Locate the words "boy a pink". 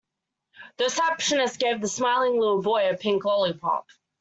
2.63-3.23